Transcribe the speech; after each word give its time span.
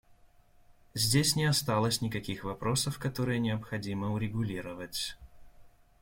Здесь 0.95 1.35
не 1.35 1.45
осталось 1.45 2.01
никаких 2.01 2.43
вопросов, 2.43 2.97
которые 2.97 3.37
необходимо 3.37 4.09
урегулировать. 4.11 5.15